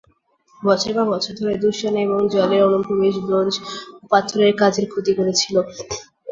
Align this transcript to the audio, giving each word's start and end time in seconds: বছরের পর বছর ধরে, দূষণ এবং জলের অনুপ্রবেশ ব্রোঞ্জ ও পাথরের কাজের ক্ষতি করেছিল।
বছরের 0.63 0.95
পর 0.97 1.05
বছর 1.11 1.33
ধরে, 1.39 1.53
দূষণ 1.63 1.93
এবং 2.05 2.19
জলের 2.33 2.65
অনুপ্রবেশ 2.67 3.15
ব্রোঞ্জ 3.25 3.53
ও 3.95 4.05
পাথরের 4.11 4.53
কাজের 4.61 4.85
ক্ষতি 4.91 5.11
করেছিল। 5.19 5.55